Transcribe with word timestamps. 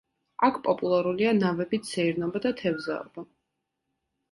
აქ 0.45 0.55
პოპულარულია 0.67 1.35
ნავებით 1.41 1.91
სეირნობა 1.91 2.43
და 2.47 2.55
თევზაობა. 2.65 3.29